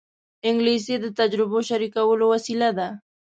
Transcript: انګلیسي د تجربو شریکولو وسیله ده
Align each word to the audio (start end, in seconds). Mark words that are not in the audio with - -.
انګلیسي 0.49 0.95
د 1.03 1.05
تجربو 1.19 1.57
شریکولو 1.69 2.25
وسیله 2.33 2.69
ده 2.77 2.87